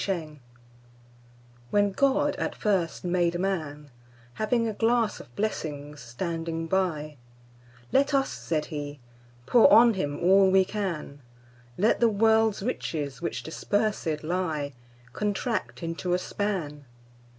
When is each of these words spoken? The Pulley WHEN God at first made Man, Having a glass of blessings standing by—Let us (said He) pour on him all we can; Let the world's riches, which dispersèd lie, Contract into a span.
The 0.03 0.07
Pulley 0.15 0.41
WHEN 1.69 1.91
God 1.91 2.35
at 2.37 2.55
first 2.55 3.03
made 3.03 3.37
Man, 3.37 3.91
Having 4.33 4.67
a 4.67 4.73
glass 4.73 5.19
of 5.19 5.35
blessings 5.35 5.99
standing 6.01 6.65
by—Let 6.65 8.11
us 8.15 8.31
(said 8.31 8.65
He) 8.73 8.99
pour 9.45 9.71
on 9.71 9.93
him 9.93 10.19
all 10.19 10.49
we 10.49 10.65
can; 10.65 11.19
Let 11.77 11.99
the 11.99 12.09
world's 12.09 12.63
riches, 12.63 13.21
which 13.21 13.43
dispersèd 13.43 14.23
lie, 14.23 14.73
Contract 15.13 15.83
into 15.83 16.15
a 16.15 16.17
span. 16.17 16.85